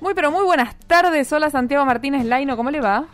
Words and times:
Muy 0.00 0.14
pero 0.14 0.30
muy 0.30 0.44
buenas 0.44 0.74
tardes. 0.86 1.30
Hola 1.30 1.50
Santiago 1.50 1.84
Martínez 1.84 2.24
Laino, 2.24 2.56
¿cómo 2.56 2.70
le 2.70 2.80
va? 2.80 3.04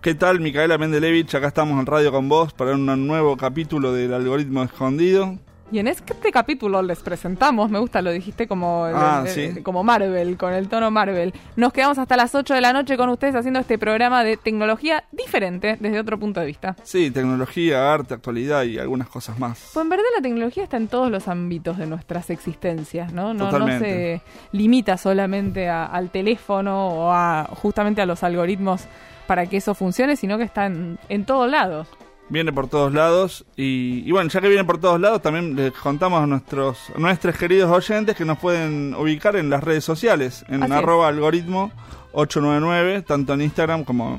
¿Qué 0.00 0.14
tal, 0.14 0.40
Micaela 0.40 0.78
Mendelevich? 0.78 1.34
Acá 1.34 1.48
estamos 1.48 1.78
en 1.78 1.84
radio 1.84 2.10
con 2.10 2.30
vos 2.30 2.54
para 2.54 2.72
un 2.72 3.06
nuevo 3.06 3.36
capítulo 3.36 3.92
del 3.92 4.14
algoritmo 4.14 4.62
escondido. 4.62 5.38
Y 5.72 5.78
en 5.78 5.86
este 5.86 6.32
capítulo 6.32 6.82
les 6.82 6.98
presentamos, 6.98 7.70
me 7.70 7.78
gusta, 7.78 8.02
lo 8.02 8.10
dijiste 8.10 8.48
como, 8.48 8.86
ah, 8.86 9.24
como 9.62 9.84
Marvel, 9.84 10.36
con 10.36 10.52
el 10.52 10.68
tono 10.68 10.90
Marvel. 10.90 11.32
Nos 11.54 11.72
quedamos 11.72 11.96
hasta 11.98 12.16
las 12.16 12.34
8 12.34 12.54
de 12.54 12.60
la 12.60 12.72
noche 12.72 12.96
con 12.96 13.08
ustedes 13.08 13.36
haciendo 13.36 13.60
este 13.60 13.78
programa 13.78 14.24
de 14.24 14.36
tecnología 14.36 15.04
diferente 15.12 15.76
desde 15.78 16.00
otro 16.00 16.18
punto 16.18 16.40
de 16.40 16.46
vista. 16.46 16.74
Sí, 16.82 17.12
tecnología, 17.12 17.92
arte, 17.92 18.14
actualidad 18.14 18.64
y 18.64 18.78
algunas 18.78 19.08
cosas 19.08 19.38
más. 19.38 19.70
Pues 19.72 19.84
en 19.84 19.90
verdad 19.90 20.04
la 20.16 20.22
tecnología 20.22 20.64
está 20.64 20.76
en 20.76 20.88
todos 20.88 21.08
los 21.08 21.28
ámbitos 21.28 21.78
de 21.78 21.86
nuestras 21.86 22.30
existencias, 22.30 23.12
¿no? 23.12 23.32
No, 23.32 23.52
no 23.52 23.78
se 23.78 24.22
limita 24.50 24.96
solamente 24.96 25.68
al 25.68 26.10
teléfono 26.10 26.88
o 26.88 27.12
a 27.12 27.48
justamente 27.62 28.02
a 28.02 28.06
los 28.06 28.24
algoritmos 28.24 28.86
para 29.28 29.46
que 29.46 29.58
eso 29.58 29.76
funcione, 29.76 30.16
sino 30.16 30.36
que 30.36 30.44
está 30.44 30.66
en, 30.66 30.98
en 31.08 31.24
todos 31.24 31.48
lados 31.48 31.86
viene 32.30 32.52
por 32.52 32.68
todos 32.68 32.94
lados. 32.94 33.44
Y, 33.56 34.10
bueno, 34.10 34.30
ya 34.30 34.40
que 34.40 34.48
viene 34.48 34.64
por 34.64 34.80
todos 34.80 35.00
lados, 35.00 35.20
también 35.20 35.54
les 35.56 35.72
contamos 35.72 36.22
a 36.22 36.26
nuestros, 36.26 36.78
nuestros 36.96 37.36
queridos 37.36 37.70
oyentes 37.70 38.16
que 38.16 38.24
nos 38.24 38.38
pueden 38.38 38.94
ubicar 38.94 39.36
en 39.36 39.50
las 39.50 39.62
redes 39.62 39.84
sociales, 39.84 40.44
en 40.48 40.72
arroba 40.72 41.08
algoritmo 41.08 41.70
899, 42.12 43.02
tanto 43.02 43.34
en 43.34 43.42
Instagram 43.42 43.84
como, 43.84 44.18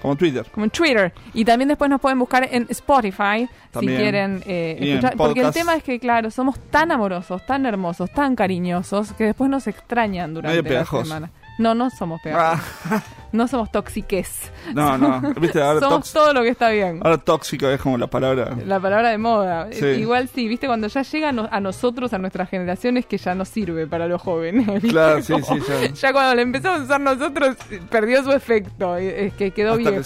como 0.00 0.16
Twitter. 0.16 0.46
Como 0.50 0.64
en 0.64 0.70
Twitter. 0.70 1.12
Y 1.34 1.44
también 1.44 1.68
después 1.68 1.90
nos 1.90 2.00
pueden 2.00 2.18
buscar 2.18 2.48
en 2.50 2.66
Spotify 2.70 3.48
si 3.78 3.86
quieren 3.86 4.42
eh, 4.46 4.76
escuchar. 4.80 5.16
Porque 5.16 5.40
el 5.40 5.52
tema 5.52 5.74
es 5.74 5.82
que, 5.82 5.98
claro, 5.98 6.30
somos 6.30 6.58
tan 6.70 6.90
amorosos, 6.92 7.44
tan 7.44 7.66
hermosos, 7.66 8.10
tan 8.12 8.34
cariñosos, 8.34 9.12
que 9.12 9.24
después 9.24 9.50
nos 9.50 9.66
extrañan 9.66 10.34
durante 10.34 10.62
la 10.70 10.84
semana. 10.84 11.30
No, 11.58 11.74
no 11.74 11.90
somos 11.90 12.20
pegajosos. 12.22 12.64
Ah. 12.90 13.02
No 13.32 13.46
somos 13.46 13.70
tóxiques. 13.70 14.50
No, 14.74 14.96
no. 14.96 15.34
¿Viste? 15.40 15.60
Ahora 15.60 15.80
somos 15.80 16.12
todo 16.12 16.32
lo 16.32 16.42
que 16.42 16.50
está 16.50 16.70
bien. 16.70 17.00
Ahora 17.02 17.18
tóxico 17.18 17.68
es 17.68 17.80
como 17.80 17.98
la 17.98 18.06
palabra. 18.06 18.56
La 18.66 18.80
palabra 18.80 19.10
de 19.10 19.18
moda. 19.18 19.68
Igual 19.70 20.28
sí, 20.28 20.48
¿viste? 20.48 20.66
Cuando 20.66 20.88
ya 20.88 21.02
llega 21.02 21.28
a 21.28 21.60
nosotros, 21.60 22.12
a 22.12 22.18
nuestras 22.18 22.48
generaciones, 22.48 23.06
que 23.06 23.18
ya 23.18 23.34
no 23.34 23.44
sirve 23.44 23.86
para 23.86 24.06
los 24.06 24.20
jóvenes. 24.22 24.66
Claro, 24.88 25.20
sí, 25.22 25.34
sí. 25.42 25.54
Ya. 25.68 25.92
ya. 25.92 26.12
cuando 26.12 26.34
le 26.34 26.42
empezamos 26.42 26.80
a 26.80 26.84
usar 26.84 27.00
nosotros, 27.00 27.56
perdió 27.90 28.22
su 28.22 28.32
efecto. 28.32 28.96
Es 28.96 29.34
que 29.34 29.50
quedó 29.50 29.76
bien. 29.76 30.02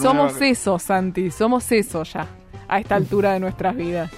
Somos 0.00 0.40
eso, 0.40 0.78
Santi. 0.78 1.30
Somos 1.30 1.70
eso 1.72 2.02
ya. 2.02 2.26
A 2.68 2.80
esta 2.80 2.96
altura 2.96 3.32
de 3.32 3.40
nuestras 3.40 3.74
vidas. 3.76 4.10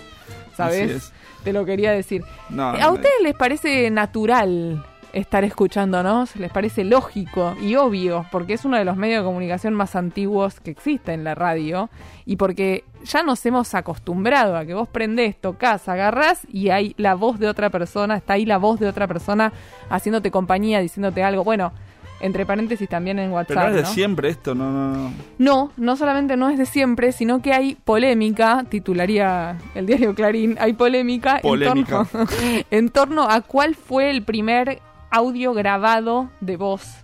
¿Sabes? 0.56 1.12
Te 1.44 1.52
lo 1.52 1.64
quería 1.64 1.92
decir. 1.92 2.24
¿A 2.58 2.90
ustedes 2.90 3.22
les 3.22 3.34
parece 3.34 3.90
natural 3.90 4.84
estar 5.17 5.45
escuchándonos, 5.45 6.36
les 6.36 6.53
parece 6.53 6.84
lógico 6.84 7.56
y 7.62 7.75
obvio, 7.77 8.27
porque 8.31 8.53
es 8.53 8.67
uno 8.67 8.77
de 8.77 8.84
los 8.84 8.98
medios 8.98 9.23
de 9.23 9.25
comunicación 9.25 9.73
más 9.73 9.97
antiguos 9.97 10.61
que 10.61 10.70
existe 10.70 11.14
en 11.14 11.25
la 11.25 11.34
radio 11.34 11.89
y 12.27 12.36
porque 12.36 12.85
ya 13.02 13.23
nos 13.23 13.45
hemos 13.46 13.74
acostumbrado 13.74 14.58
a 14.58 14.67
que 14.67 14.74
vos 14.74 14.89
prendés, 14.89 15.40
tocas, 15.40 15.89
agarrás 15.89 16.46
y 16.52 16.68
hay 16.68 16.95
la 16.98 17.14
voz 17.14 17.39
de 17.39 17.48
otra 17.48 17.70
persona, 17.70 18.17
está 18.17 18.35
ahí 18.35 18.45
la 18.45 18.58
voz 18.58 18.79
de 18.79 18.89
otra 18.89 19.07
persona 19.07 19.55
haciéndote 19.89 20.30
compañía, 20.30 20.80
diciéndote 20.80 21.23
algo. 21.23 21.45
Bueno, 21.45 21.73
entre 22.20 22.45
paréntesis 22.45 22.89
también 22.89 23.19
en 23.19 23.30
WhatsApp. 23.30 23.57
Pero 23.57 23.70
no 23.70 23.77
es 23.77 23.89
de 23.89 23.95
siempre 23.95 24.29
esto, 24.29 24.55
no, 24.55 24.70
no, 24.70 24.96
no. 24.96 25.13
No, 25.39 25.73
no 25.77 25.96
solamente 25.96 26.36
no 26.36 26.51
es 26.51 26.58
de 26.58 26.67
siempre, 26.67 27.13
sino 27.13 27.40
que 27.40 27.52
hay 27.52 27.74
polémica, 27.74 28.64
titularía 28.69 29.57
el 29.74 29.86
diario 29.86 30.14
Clarín, 30.14 30.57
hay 30.61 30.74
polémica, 30.74 31.40
polémica. 31.40 32.07
en 32.70 32.90
torno 32.90 33.29
a 33.30 33.40
cuál 33.40 33.74
fue 33.74 34.11
el 34.11 34.23
primer 34.23 34.80
audio 35.11 35.52
grabado 35.55 36.28
de 36.40 36.56
voz, 36.56 36.96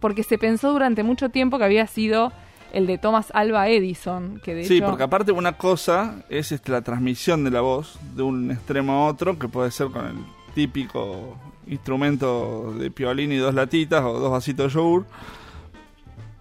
porque 0.00 0.22
se 0.22 0.38
pensó 0.38 0.72
durante 0.72 1.02
mucho 1.02 1.28
tiempo 1.28 1.58
que 1.58 1.64
había 1.64 1.86
sido 1.86 2.32
el 2.72 2.86
de 2.86 2.98
Thomas 2.98 3.32
Alva 3.34 3.68
Edison, 3.68 4.40
que 4.44 4.54
de 4.54 4.64
Sí, 4.64 4.80
porque 4.80 5.02
aparte 5.02 5.32
una 5.32 5.56
cosa 5.56 6.22
es 6.28 6.52
este, 6.52 6.72
la 6.72 6.82
transmisión 6.82 7.44
de 7.44 7.50
la 7.50 7.60
voz 7.60 7.98
de 8.14 8.22
un 8.22 8.50
extremo 8.50 8.92
a 8.92 9.06
otro, 9.06 9.38
que 9.38 9.48
puede 9.48 9.70
ser 9.70 9.88
con 9.88 10.06
el 10.06 10.16
típico 10.54 11.36
instrumento 11.66 12.72
de 12.72 12.90
piolín 12.90 13.32
y 13.32 13.36
dos 13.36 13.54
latitas 13.54 14.02
o 14.04 14.18
dos 14.18 14.30
vasitos 14.30 14.72
de 14.72 14.78
yogur. 14.78 15.06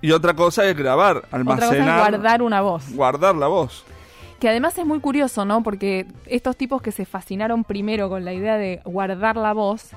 Y 0.02 0.12
otra 0.12 0.34
cosa 0.34 0.66
es 0.66 0.78
grabar, 0.78 1.28
almacenar. 1.32 2.00
guardar 2.00 2.42
una 2.42 2.62
voz. 2.62 2.94
Guardar 2.94 3.36
la 3.36 3.48
voz. 3.48 3.84
Que 4.40 4.48
además 4.48 4.78
es 4.78 4.86
muy 4.86 5.02
curioso, 5.02 5.44
¿no? 5.44 5.62
Porque 5.62 6.08
estos 6.26 6.56
tipos 6.56 6.82
que 6.82 6.94
se 6.94 7.06
fascinaron 7.06 7.66
primero 7.66 8.08
con 8.08 8.24
la 8.24 8.32
idea 8.32 8.58
de 8.58 8.82
guardar 8.86 9.36
la 9.36 9.52
voz, 9.54 9.92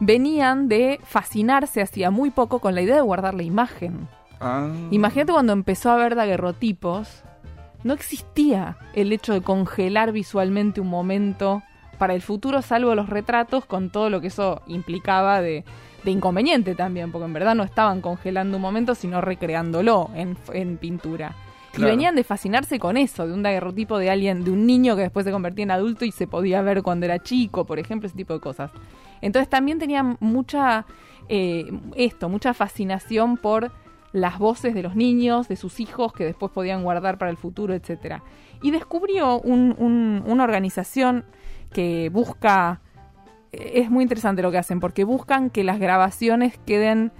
venían 0.00 0.68
de 0.68 0.98
fascinarse 1.04 1.82
hacía 1.82 2.10
muy 2.10 2.30
poco 2.30 2.58
con 2.58 2.74
la 2.74 2.82
idea 2.82 2.96
de 2.96 3.02
guardar 3.02 3.34
la 3.34 3.42
imagen. 3.42 4.08
Ah. 4.40 4.68
Imagínate 4.90 5.32
cuando 5.32 5.52
empezó 5.52 5.90
a 5.90 5.96
ver 5.96 6.14
daguerrotipos, 6.14 7.22
no 7.84 7.94
existía 7.94 8.76
el 8.94 9.12
hecho 9.12 9.32
de 9.32 9.42
congelar 9.42 10.12
visualmente 10.12 10.80
un 10.80 10.88
momento 10.88 11.62
para 11.98 12.14
el 12.14 12.22
futuro, 12.22 12.62
salvo 12.62 12.94
los 12.94 13.10
retratos, 13.10 13.66
con 13.66 13.90
todo 13.90 14.08
lo 14.08 14.20
que 14.20 14.28
eso 14.28 14.62
implicaba 14.66 15.42
de, 15.42 15.64
inconveniente 16.06 16.74
también, 16.74 17.12
porque 17.12 17.26
en 17.26 17.34
verdad 17.34 17.54
no 17.54 17.62
estaban 17.62 18.00
congelando 18.00 18.56
un 18.56 18.62
momento, 18.62 18.94
sino 18.94 19.20
recreándolo 19.20 20.10
en, 20.14 20.78
pintura. 20.78 21.36
Y 21.76 21.82
venían 21.82 22.16
de 22.16 22.24
fascinarse 22.24 22.78
con 22.78 22.96
eso, 22.96 23.26
de 23.26 23.34
un 23.34 23.42
daguerrotipo 23.42 23.98
de 23.98 24.10
alguien, 24.10 24.44
de 24.44 24.50
un 24.50 24.66
niño 24.66 24.96
que 24.96 25.02
después 25.02 25.24
se 25.24 25.30
convertía 25.30 25.64
en 25.64 25.70
adulto 25.70 26.04
y 26.04 26.10
se 26.10 26.26
podía 26.26 26.62
ver 26.62 26.82
cuando 26.82 27.04
era 27.04 27.18
chico, 27.18 27.64
por 27.64 27.78
ejemplo, 27.78 28.06
ese 28.08 28.16
tipo 28.16 28.32
de 28.32 28.40
cosas. 28.40 28.70
Entonces 29.20 29.48
también 29.48 29.78
tenía 29.78 30.02
mucha, 30.20 30.86
eh, 31.28 31.70
esto, 31.96 32.28
mucha 32.28 32.54
fascinación 32.54 33.36
por 33.36 33.72
las 34.12 34.38
voces 34.38 34.74
de 34.74 34.82
los 34.82 34.96
niños, 34.96 35.48
de 35.48 35.56
sus 35.56 35.80
hijos, 35.80 36.12
que 36.12 36.24
después 36.24 36.50
podían 36.52 36.82
guardar 36.82 37.18
para 37.18 37.30
el 37.30 37.36
futuro, 37.36 37.74
etc. 37.74 38.20
Y 38.62 38.70
descubrió 38.70 39.40
una 39.40 40.44
organización 40.44 41.24
que 41.72 42.08
busca, 42.10 42.80
es 43.52 43.90
muy 43.90 44.02
interesante 44.02 44.42
lo 44.42 44.50
que 44.50 44.58
hacen, 44.58 44.80
porque 44.80 45.04
buscan 45.04 45.50
que 45.50 45.62
las 45.62 45.78
grabaciones 45.78 46.58
queden 46.66 47.12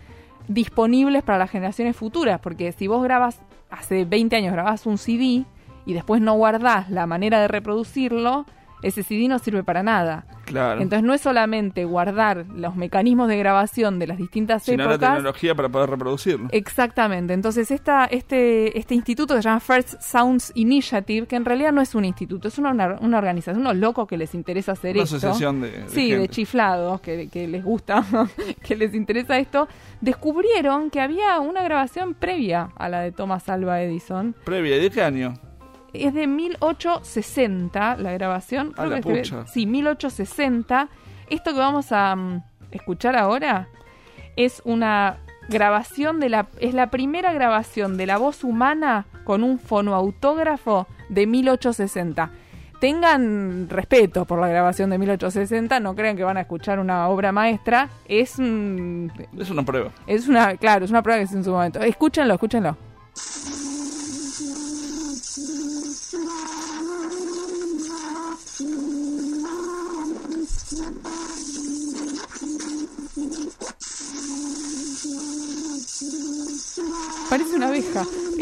disponibles 0.49 1.23
para 1.23 1.39
las 1.39 1.51
generaciones 1.51 1.97
futuras, 1.97 2.41
porque 2.41 2.73
si 2.73 2.89
vos 2.89 3.03
grabas, 3.03 3.41
hace 3.71 4.05
20 4.05 4.35
años 4.35 4.53
grabas 4.53 4.85
un 4.85 4.99
CD 4.99 5.45
y 5.87 5.95
después 5.95 6.21
no 6.21 6.35
guardás 6.35 6.91
la 6.91 7.07
manera 7.07 7.41
de 7.41 7.47
reproducirlo, 7.47 8.47
ese 8.83 9.03
CD 9.03 9.29
no 9.29 9.39
sirve 9.39 9.63
para 9.65 9.83
nada. 9.83 10.25
Claro. 10.45 10.81
Entonces 10.81 11.07
no 11.07 11.15
es 11.15 11.21
solamente 11.21 11.85
guardar 11.85 12.45
los 12.55 12.75
mecanismos 12.75 13.29
de 13.29 13.37
grabación 13.39 13.99
de 13.99 14.09
las 14.09 14.19
distintas 14.19 14.65
Sino 14.65 14.83
épocas. 14.85 15.01
la 15.01 15.09
tecnología 15.15 15.55
para 15.55 15.69
poder 15.69 15.91
reproducirlo. 15.91 16.49
Exactamente. 16.51 17.35
Entonces 17.35 17.71
esta, 17.71 18.07
este, 18.07 18.77
este 18.79 18.95
instituto 18.95 19.35
se 19.37 19.43
llama 19.43 19.61
First 19.61 20.01
Sounds 20.01 20.51
Initiative, 20.57 21.27
que 21.27 21.37
en 21.37 21.45
realidad 21.45 21.73
no 21.73 21.81
es 21.81 21.95
un 21.95 22.05
instituto, 22.05 22.49
es 22.49 22.59
una, 22.59 22.73
una, 23.01 23.19
organización, 23.19 23.61
unos 23.61 23.77
locos 23.77 24.09
que 24.09 24.17
les 24.17 24.35
interesa 24.35 24.73
hacer 24.73 24.97
una 24.97 25.05
esto. 25.05 25.17
asociación 25.17 25.61
de, 25.61 25.85
Sí, 25.89 26.11
de 26.13 26.29
chiflados 26.29 27.01
que, 27.01 27.29
que 27.29 27.47
les 27.47 27.63
gusta, 27.63 28.05
que 28.67 28.75
les 28.75 28.95
interesa 28.95 29.39
esto. 29.39 29.69
Descubrieron 30.01 30.91
que 30.91 31.01
había 31.01 31.39
una 31.39 31.63
grabación 31.63 32.15
previa 32.15 32.71
a 32.77 32.89
la 32.89 33.01
de 33.01 33.13
Thomas 33.13 33.49
Alva 33.49 33.81
Edison. 33.83 34.35
¿Previa? 34.45 34.77
¿De 34.79 34.91
qué 34.91 35.03
año? 35.03 35.35
Es 35.93 36.15
de 36.15 36.27
1860 36.27 37.97
la 37.97 38.13
grabación. 38.13 38.73
A 38.77 38.87
la 38.87 39.01
pucha. 39.01 39.47
sí, 39.47 39.67
1860. 39.67 40.89
Esto 41.29 41.53
que 41.53 41.59
vamos 41.59 41.93
a 41.93 42.17
mm, 42.17 42.43
escuchar 42.71 43.17
ahora 43.17 43.69
es 44.37 44.63
una 44.65 45.19
grabación 45.49 46.21
de 46.21 46.29
la 46.29 46.47
es 46.61 46.75
la 46.75 46.91
primera 46.91 47.33
grabación 47.33 47.97
de 47.97 48.07
la 48.07 48.19
voz 48.19 48.45
humana 48.45 49.07
con 49.25 49.43
un 49.43 49.59
fonoautógrafo 49.59 50.87
de 51.09 51.27
1860. 51.27 52.31
Tengan 52.81 53.69
respeto 53.69 54.25
por 54.25 54.41
la 54.41 54.49
grabación 54.49 54.89
de 54.89 54.97
1860, 54.97 55.81
no 55.81 55.95
crean 55.95 56.17
que 56.17 56.25
van 56.25 56.39
a 56.39 56.41
escuchar 56.41 56.79
una 56.79 57.09
obra 57.09 57.31
maestra, 57.31 57.91
es 58.07 58.39
es 58.39 59.51
una 59.51 59.63
prueba. 59.65 59.91
Es 60.07 60.29
una, 60.29 60.57
claro, 60.57 60.87
es 60.87 60.91
una 60.91 61.03
prueba 61.03 61.19
que 61.19 61.25
es 61.25 61.33
en 61.33 61.45
su 61.45 61.51
momento. 61.51 61.81
Escúchenlo, 61.81 62.33
escúchenlo. 62.35 62.79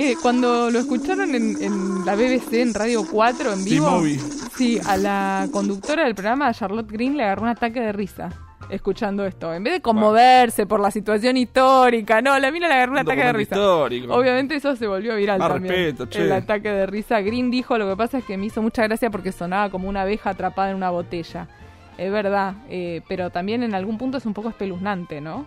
Eh, 0.00 0.14
cuando 0.22 0.70
lo 0.70 0.78
escucharon 0.78 1.34
en, 1.34 1.60
en 1.60 2.04
la 2.06 2.14
BBC, 2.14 2.52
en 2.54 2.72
Radio 2.72 3.04
4, 3.10 3.52
en 3.52 3.64
vivo, 3.64 4.00
sí, 4.56 4.78
a 4.86 4.96
la 4.96 5.48
conductora 5.50 6.04
del 6.04 6.14
programa, 6.14 6.54
Charlotte 6.54 6.88
Green, 6.88 7.16
le 7.16 7.24
agarró 7.24 7.42
un 7.42 7.48
ataque 7.48 7.80
de 7.80 7.90
risa 7.92 8.28
escuchando 8.70 9.24
esto. 9.26 9.52
En 9.52 9.64
vez 9.64 9.72
de 9.72 9.80
conmoverse 9.80 10.66
por 10.66 10.78
la 10.78 10.92
situación 10.92 11.36
histórica, 11.36 12.22
no, 12.22 12.38
la 12.38 12.52
mina 12.52 12.68
le 12.68 12.74
agarró 12.74 12.92
un 12.92 12.98
ataque 12.98 13.24
de 13.24 13.32
risa. 13.32 13.54
histórico. 13.56 14.14
Obviamente 14.14 14.54
eso 14.54 14.76
se 14.76 14.86
volvió 14.86 15.16
viral 15.16 15.40
Más 15.40 15.48
también. 15.48 15.74
respeto, 15.74 16.06
che. 16.06 16.22
El 16.22 16.32
ataque 16.32 16.70
de 16.70 16.86
risa. 16.86 17.20
Green 17.20 17.50
dijo, 17.50 17.76
lo 17.76 17.88
que 17.88 17.96
pasa 17.96 18.18
es 18.18 18.24
que 18.24 18.36
me 18.36 18.46
hizo 18.46 18.62
mucha 18.62 18.84
gracia 18.84 19.10
porque 19.10 19.32
sonaba 19.32 19.68
como 19.68 19.88
una 19.88 20.02
abeja 20.02 20.30
atrapada 20.30 20.70
en 20.70 20.76
una 20.76 20.90
botella. 20.90 21.48
Es 21.96 22.12
verdad, 22.12 22.54
eh, 22.68 23.02
pero 23.08 23.30
también 23.30 23.64
en 23.64 23.74
algún 23.74 23.98
punto 23.98 24.18
es 24.18 24.26
un 24.26 24.32
poco 24.34 24.48
espeluznante, 24.50 25.20
¿no? 25.20 25.46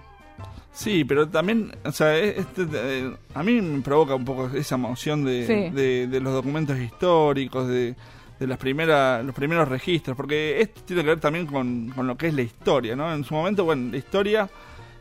Sí, 0.73 1.03
pero 1.03 1.27
también, 1.27 1.75
o 1.83 1.91
sea, 1.91 2.17
e- 2.17 2.39
este, 2.39 2.65
eh, 2.73 3.11
a 3.33 3.43
mí 3.43 3.61
me 3.61 3.81
provoca 3.81 4.15
un 4.15 4.23
poco 4.25 4.49
esa 4.55 4.75
emoción 4.75 5.25
de, 5.25 5.45
Sí. 5.45 5.75
de, 5.75 6.07
de 6.07 6.19
los 6.21 6.33
documentos 6.33 6.79
históricos, 6.79 7.67
de, 7.67 7.95
de 8.39 8.47
las 8.47 8.57
primeras, 8.57 9.23
los 9.25 9.35
primeros 9.35 9.67
registros, 9.67 10.15
porque 10.15 10.61
esto 10.61 10.81
tiene 10.85 11.01
que 11.03 11.09
ver 11.09 11.19
también 11.19 11.45
con, 11.45 11.89
con 11.89 12.07
lo 12.07 12.17
que 12.17 12.27
es 12.27 12.33
la 12.33 12.41
historia, 12.41 12.95
¿no? 12.95 13.13
En 13.13 13.23
su 13.25 13.33
momento, 13.33 13.65
bueno, 13.65 13.91
la 13.91 13.97
historia 13.97 14.49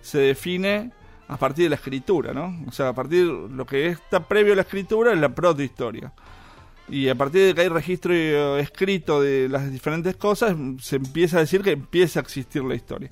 se 0.03 0.19
define 0.19 0.91
a 1.29 1.37
partir 1.37 1.65
de 1.67 1.69
la 1.71 1.77
escritura, 1.77 2.33
¿no? 2.35 2.59
O 2.67 2.73
sea, 2.73 2.89
a 2.89 2.93
partir 2.93 3.27
de 3.27 3.49
lo 3.55 3.65
que 3.65 3.87
está 3.87 4.27
previo 4.27 4.53
a 4.55 4.57
la 4.57 4.63
escritura 4.63 5.13
es 5.13 5.19
la 5.21 5.29
protohistoria. 5.33 6.13
Y 6.89 7.09
a 7.09 7.15
partir 7.15 7.43
de 7.47 7.55
que 7.55 7.61
hay 7.61 7.69
registro 7.69 8.13
eh, 8.13 8.59
escrito 8.61 9.21
de 9.23 9.49
las 9.49 9.71
diferentes 9.71 10.17
cosas, 10.17 10.57
se 10.81 10.97
empieza 10.97 11.37
a 11.37 11.41
decir 11.41 11.63
que 11.63 11.71
empieza 11.71 12.19
a 12.19 12.23
existir 12.23 12.65
la 12.65 12.75
historia. 12.75 13.11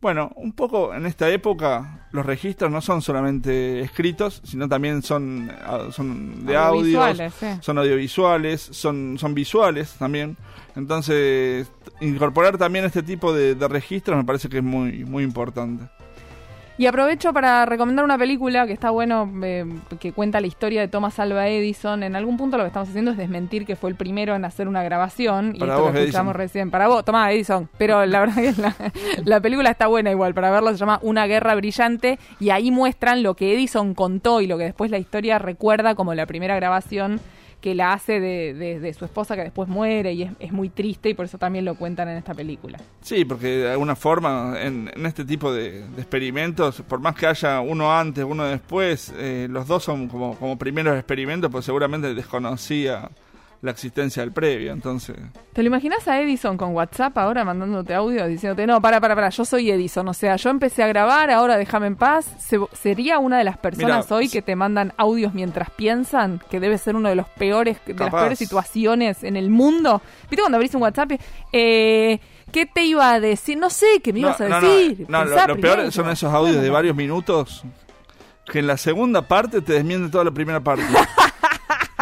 Bueno, 0.00 0.32
un 0.36 0.52
poco 0.52 0.94
en 0.94 1.04
esta 1.04 1.28
época 1.28 2.08
los 2.12 2.24
registros 2.24 2.70
no 2.70 2.80
son 2.80 3.02
solamente 3.02 3.80
escritos, 3.80 4.40
sino 4.44 4.66
también 4.66 5.02
son, 5.02 5.52
ah, 5.62 5.88
son 5.90 6.46
de 6.46 6.56
audios, 6.56 7.18
sí. 7.38 7.46
son 7.60 7.76
audiovisuales, 7.76 8.62
son, 8.62 9.18
son 9.18 9.34
visuales 9.34 9.92
también. 9.98 10.38
Entonces, 10.74 11.70
incorporar 12.00 12.56
también 12.56 12.86
este 12.86 13.02
tipo 13.02 13.34
de, 13.34 13.54
de 13.54 13.68
registros 13.68 14.16
me 14.16 14.24
parece 14.24 14.48
que 14.48 14.58
es 14.58 14.64
muy, 14.64 15.04
muy 15.04 15.22
importante. 15.22 15.84
Y 16.80 16.86
aprovecho 16.86 17.34
para 17.34 17.66
recomendar 17.66 18.06
una 18.06 18.16
película 18.16 18.66
que 18.66 18.72
está 18.72 18.88
bueno, 18.88 19.30
eh, 19.42 19.66
que 19.98 20.12
cuenta 20.12 20.40
la 20.40 20.46
historia 20.46 20.80
de 20.80 20.88
Thomas 20.88 21.18
Alva 21.18 21.46
Edison. 21.46 22.02
En 22.02 22.16
algún 22.16 22.38
punto 22.38 22.56
lo 22.56 22.62
que 22.62 22.68
estamos 22.68 22.88
haciendo 22.88 23.10
es 23.10 23.18
desmentir 23.18 23.66
que 23.66 23.76
fue 23.76 23.90
el 23.90 23.96
primero 23.96 24.34
en 24.34 24.46
hacer 24.46 24.66
una 24.66 24.82
grabación. 24.82 25.52
y 25.54 25.58
Para 25.58 25.72
esto 25.74 25.84
vos, 25.84 25.92
lo 25.92 26.00
escuchamos 26.00 26.30
Edison. 26.30 26.40
recién. 26.40 26.70
Para 26.70 26.88
vos, 26.88 27.04
Tomás 27.04 27.32
Edison. 27.32 27.68
Pero 27.76 28.06
la 28.06 28.20
verdad 28.20 28.36
que 28.36 28.54
la, 28.62 28.74
la 29.26 29.40
película 29.40 29.68
está 29.68 29.88
buena 29.88 30.10
igual. 30.10 30.32
Para 30.32 30.50
verlo 30.50 30.70
se 30.70 30.78
llama 30.78 31.00
Una 31.02 31.26
guerra 31.26 31.54
brillante. 31.54 32.18
Y 32.38 32.48
ahí 32.48 32.70
muestran 32.70 33.22
lo 33.22 33.34
que 33.34 33.52
Edison 33.52 33.92
contó 33.92 34.40
y 34.40 34.46
lo 34.46 34.56
que 34.56 34.64
después 34.64 34.90
la 34.90 34.96
historia 34.96 35.38
recuerda 35.38 35.94
como 35.94 36.14
la 36.14 36.24
primera 36.24 36.56
grabación 36.56 37.20
que 37.60 37.74
la 37.74 37.92
hace 37.92 38.20
de, 38.20 38.54
de- 38.54 38.94
su 38.94 39.04
esposa 39.04 39.36
que 39.36 39.42
después 39.42 39.68
muere 39.68 40.12
y 40.12 40.30
es, 40.38 40.52
muy 40.52 40.68
triste 40.68 41.10
y 41.10 41.14
por 41.14 41.24
eso 41.26 41.38
también 41.38 41.64
lo 41.64 41.74
cuentan 41.76 42.08
en 42.08 42.16
esta 42.16 42.34
película. 42.34 42.78
Sí, 43.02 43.24
porque 43.24 43.46
de 43.46 43.70
alguna 43.70 43.94
forma 43.94 44.54
en, 44.60 44.90
en 44.94 45.06
este 45.06 45.24
tipo 45.24 45.52
de, 45.52 45.86
de 45.88 46.00
experimentos, 46.00 46.82
por 46.82 47.00
más 47.00 47.14
que 47.14 47.26
haya 47.26 47.60
uno 47.60 47.92
antes, 47.96 48.24
uno 48.24 48.44
después, 48.44 49.12
eh, 49.16 49.46
los 49.50 49.66
dos 49.66 49.84
son 49.84 50.08
como, 50.08 50.36
como 50.36 50.58
primeros 50.58 50.96
experimentos, 50.96 51.50
pues 51.50 51.64
seguramente 51.64 52.14
desconocía 52.14 53.10
la 53.62 53.72
existencia 53.72 54.22
del 54.22 54.32
previo, 54.32 54.72
entonces... 54.72 55.16
¿Te 55.52 55.62
lo 55.62 55.66
imaginas 55.66 56.08
a 56.08 56.18
Edison 56.20 56.56
con 56.56 56.74
WhatsApp 56.74 57.18
ahora 57.18 57.44
mandándote 57.44 57.92
audio 57.92 58.26
diciéndote, 58.26 58.66
no, 58.66 58.80
para, 58.80 59.00
para, 59.00 59.14
para, 59.14 59.28
yo 59.28 59.44
soy 59.44 59.70
Edison, 59.70 60.08
o 60.08 60.14
sea, 60.14 60.36
yo 60.36 60.48
empecé 60.48 60.82
a 60.82 60.86
grabar, 60.86 61.30
ahora 61.30 61.58
déjame 61.58 61.88
en 61.88 61.96
paz? 61.96 62.24
Se- 62.38 62.58
¿Sería 62.72 63.18
una 63.18 63.36
de 63.36 63.44
las 63.44 63.58
personas 63.58 64.10
hoy 64.12 64.30
que 64.30 64.40
te 64.40 64.56
mandan 64.56 64.94
audios 64.96 65.34
mientras 65.34 65.68
piensan? 65.70 66.40
Que 66.50 66.58
debe 66.58 66.78
ser 66.78 66.96
uno 66.96 67.10
de 67.10 67.16
los 67.16 67.28
peores, 67.28 67.76
de 67.84 67.92
las 67.92 68.10
peores 68.10 68.38
situaciones 68.38 69.24
en 69.24 69.36
el 69.36 69.50
mundo. 69.50 70.00
¿Viste 70.30 70.40
cuando 70.40 70.56
abrís 70.56 70.74
un 70.74 70.80
WhatsApp? 70.82 71.12
Eh, 71.52 72.18
¿Qué 72.50 72.64
te 72.66 72.84
iba 72.84 73.12
a 73.12 73.20
decir? 73.20 73.58
No 73.58 73.68
sé, 73.68 74.00
¿qué 74.02 74.12
me 74.12 74.20
ibas 74.20 74.40
a 74.40 74.48
no, 74.48 74.60
decir? 74.60 75.06
no, 75.08 75.24
lo, 75.24 75.56
peor 75.60 75.92
son 75.92 76.08
esos 76.08 76.32
audios 76.32 76.62
de 76.62 76.70
varios 76.70 76.96
minutos 76.96 77.62
que 78.46 78.60
en 78.60 78.66
la 78.66 78.76
segunda 78.76 79.28
parte 79.28 79.60
te 79.60 79.74
desmiente 79.74 80.10
toda 80.10 80.24
la 80.24 80.30
primera 80.32 80.60
parte. 80.60 80.82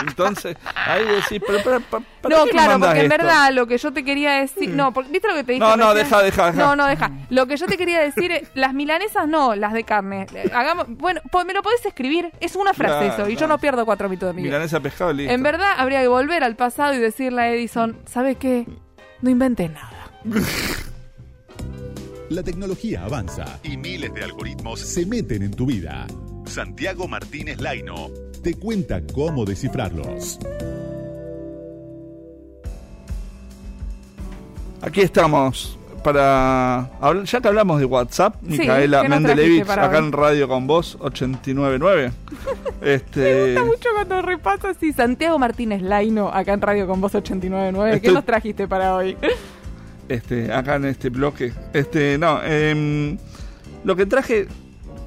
Entonces, 0.06 0.56
ahí 0.74 1.04
decís, 1.04 1.42
pero, 1.46 1.58
pero, 1.64 1.80
¿para 1.80 2.04
qué 2.04 2.28
No, 2.28 2.46
claro, 2.46 2.78
porque 2.78 3.00
en 3.00 3.12
esto? 3.12 3.16
verdad 3.18 3.52
lo 3.52 3.66
que 3.66 3.78
yo 3.78 3.92
te 3.92 4.04
quería 4.04 4.32
decir. 4.32 4.70
No, 4.70 4.92
porque, 4.92 5.10
¿viste 5.10 5.28
lo 5.28 5.34
que 5.34 5.44
te 5.44 5.52
dije? 5.52 5.64
No, 5.64 5.76
no, 5.76 5.94
deja, 5.94 6.22
deja, 6.22 6.46
deja. 6.46 6.58
No, 6.58 6.76
no, 6.76 6.86
deja. 6.86 7.10
Lo 7.30 7.46
que 7.46 7.56
yo 7.56 7.66
te 7.66 7.76
quería 7.76 8.00
decir, 8.00 8.32
es, 8.32 8.50
las 8.54 8.74
milanesas 8.74 9.26
no, 9.28 9.54
las 9.54 9.72
de 9.72 9.84
carne. 9.84 10.26
Eh, 10.34 10.50
Hagamos, 10.54 10.86
bueno, 10.88 11.20
me 11.46 11.54
lo 11.54 11.62
podés 11.62 11.84
escribir. 11.84 12.30
Es 12.40 12.56
una 12.56 12.74
frase 12.74 13.06
Claro, 13.06 13.22
eso, 13.24 13.30
y 13.30 13.36
yo 13.36 13.46
no 13.46 13.58
pierdo 13.58 13.84
cuatro 13.84 14.08
minutos 14.08 14.28
de 14.28 14.34
mi 14.34 14.42
vida. 14.42 14.52
Milanesa 14.52 14.80
pescado, 14.80 15.12
listo. 15.12 15.32
En 15.32 15.42
verdad, 15.42 15.72
habría 15.76 16.00
que 16.00 16.08
volver 16.08 16.44
al 16.44 16.56
pasado 16.56 16.94
y 16.94 16.98
decirle 16.98 17.42
a 17.42 17.48
Edison, 17.52 17.98
¿sabes 18.06 18.36
qué? 18.36 18.66
No 19.22 19.30
inventes 19.30 19.70
nada. 19.70 20.10
La 22.30 22.42
tecnología 22.42 23.04
avanza 23.04 23.58
y 23.62 23.76
miles 23.78 24.12
de 24.12 24.22
algoritmos. 24.22 24.80
se 24.80 25.06
meten 25.06 25.42
en 25.42 25.50
tu 25.52 25.64
vida. 25.64 26.06
Santiago 26.48 27.06
Martínez 27.06 27.60
Laino. 27.60 28.10
Te 28.42 28.54
cuenta 28.54 29.00
cómo 29.14 29.44
descifrarlos. 29.44 30.38
Aquí 34.80 35.00
estamos 35.00 35.78
para 36.02 36.90
hablar, 37.00 37.24
ya 37.24 37.40
que 37.40 37.48
hablamos 37.48 37.80
de 37.80 37.84
WhatsApp, 37.84 38.36
Sí, 38.42 38.58
Micaela 38.58 39.02
¿qué 39.02 39.08
nos 39.08 39.20
Mendelevich, 39.20 39.68
acá 39.68 39.98
en 39.98 40.12
Radio 40.12 40.48
con 40.48 40.66
Vos 40.66 40.96
899. 41.00 42.12
este, 42.82 43.20
Me 43.20 43.44
gusta 43.46 43.64
mucho 43.64 43.88
cuando 43.94 44.22
repasas 44.22 44.76
así. 44.76 44.92
Santiago 44.92 45.38
Martínez 45.38 45.82
Laino, 45.82 46.28
acá 46.28 46.52
en 46.54 46.60
Radio 46.60 46.86
con 46.86 47.00
Voz 47.00 47.14
899. 47.14 48.00
¿Qué 48.00 48.12
nos 48.12 48.24
trajiste 48.24 48.68
para 48.68 48.94
hoy? 48.94 49.16
este, 50.08 50.52
acá 50.52 50.76
en 50.76 50.86
este 50.86 51.10
bloque. 51.10 51.52
Este, 51.72 52.16
no, 52.18 52.42
em, 52.42 53.18
lo 53.84 53.96
que 53.96 54.06
traje 54.06 54.46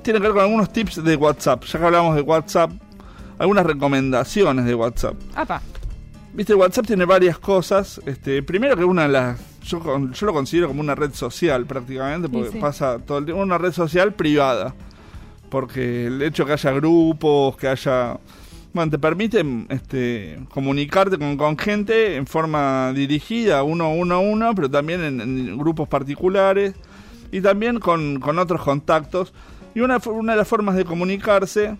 tiene 0.01 0.19
que 0.19 0.23
ver 0.23 0.33
con 0.33 0.41
algunos 0.41 0.71
tips 0.71 1.03
de 1.03 1.15
WhatsApp. 1.15 1.63
Ya 1.65 1.79
que 1.79 1.85
hablamos 1.85 2.15
de 2.15 2.21
WhatsApp, 2.21 2.71
algunas 3.37 3.65
recomendaciones 3.65 4.65
de 4.65 4.75
WhatsApp. 4.75 5.15
Apa. 5.35 5.61
Viste, 6.33 6.55
WhatsApp 6.55 6.87
tiene 6.87 7.05
varias 7.05 7.37
cosas. 7.37 8.01
Este, 8.05 8.41
primero 8.43 8.75
que 8.75 8.83
una 8.83 9.03
de 9.03 9.09
las. 9.09 9.39
Yo, 9.63 9.79
lo 9.79 10.33
considero 10.33 10.67
como 10.67 10.81
una 10.81 10.95
red 10.95 11.13
social 11.13 11.65
prácticamente, 11.65 12.29
porque 12.29 12.51
sí. 12.51 12.57
pasa 12.59 12.99
todo 12.99 13.19
el 13.19 13.25
tiempo. 13.25 13.43
Una 13.43 13.57
red 13.57 13.73
social 13.73 14.13
privada. 14.13 14.73
Porque 15.49 16.07
el 16.07 16.21
hecho 16.21 16.45
que 16.45 16.53
haya 16.53 16.71
grupos, 16.71 17.57
que 17.57 17.67
haya. 17.67 18.17
Bueno, 18.73 18.89
te 18.89 18.97
permite 18.97 19.43
este, 19.67 20.39
comunicarte 20.49 21.17
con, 21.17 21.35
con 21.35 21.57
gente 21.57 22.15
en 22.15 22.25
forma 22.25 22.93
dirigida, 22.93 23.63
uno, 23.63 23.91
uno 23.91 24.15
a 24.15 24.19
uno, 24.19 24.55
pero 24.55 24.71
también 24.71 25.03
en, 25.03 25.19
en 25.19 25.57
grupos 25.57 25.89
particulares 25.89 26.73
y 27.31 27.41
también 27.41 27.79
con, 27.79 28.19
con 28.19 28.37
otros 28.39 28.61
contactos. 28.61 29.33
Y 29.73 29.79
una, 29.79 29.97
una 30.05 30.33
de 30.33 30.37
las 30.37 30.47
formas 30.47 30.75
de 30.75 30.85
comunicarse, 30.85 31.77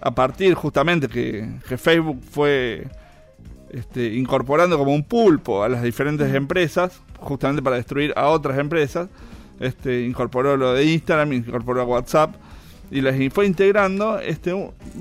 a 0.00 0.10
partir 0.10 0.54
justamente 0.54 1.08
que, 1.08 1.48
que 1.68 1.78
Facebook 1.78 2.20
fue 2.30 2.86
este, 3.70 4.14
incorporando 4.14 4.78
como 4.78 4.94
un 4.94 5.02
pulpo 5.02 5.62
a 5.62 5.68
las 5.68 5.82
diferentes 5.82 6.32
empresas, 6.34 7.00
justamente 7.18 7.62
para 7.62 7.76
destruir 7.76 8.12
a 8.16 8.28
otras 8.28 8.58
empresas. 8.58 9.08
Este, 9.58 10.02
incorporó 10.02 10.56
lo 10.56 10.74
de 10.74 10.84
Instagram, 10.84 11.32
incorporó 11.32 11.80
a 11.80 11.84
WhatsApp 11.84 12.34
y 12.90 13.00
las 13.00 13.16
fue 13.32 13.46
integrando, 13.46 14.20
este, 14.20 14.52